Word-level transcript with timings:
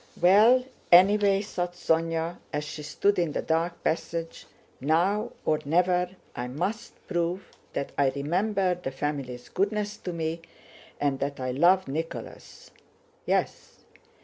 "Well, 0.19 0.65
anyway," 0.91 1.43
thought 1.43 1.73
Sónya 1.73 2.37
as 2.51 2.63
she 2.63 2.81
stood 2.81 3.19
in 3.19 3.33
the 3.33 3.43
dark 3.43 3.83
passage, 3.83 4.47
"now 4.79 5.31
or 5.45 5.59
never 5.63 6.09
I 6.35 6.47
must 6.47 6.93
prove 7.07 7.45
that 7.73 7.91
I 7.99 8.09
remember 8.09 8.73
the 8.73 8.89
family's 8.89 9.47
goodness 9.47 9.97
to 9.97 10.11
me 10.11 10.41
and 10.99 11.19
that 11.19 11.39
I 11.39 11.51
love 11.51 11.87
Nicholas. 11.87 12.71
Yes! 13.27 13.83